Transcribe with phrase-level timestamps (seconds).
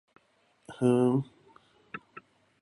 [0.79, 1.23] ふーん